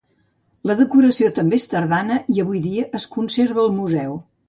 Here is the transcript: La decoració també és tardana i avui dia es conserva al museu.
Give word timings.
La 0.69 0.75
decoració 0.79 1.29
també 1.35 1.61
és 1.63 1.69
tardana 1.75 2.19
i 2.37 2.43
avui 2.47 2.65
dia 2.67 2.89
es 3.01 3.09
conserva 3.19 3.67
al 3.69 3.75
museu. 3.81 4.23